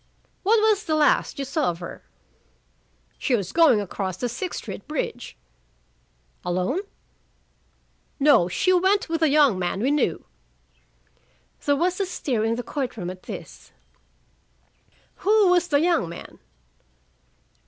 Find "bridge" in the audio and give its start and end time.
4.87-5.37